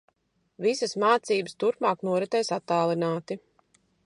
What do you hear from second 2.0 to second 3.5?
noritēs attālināti.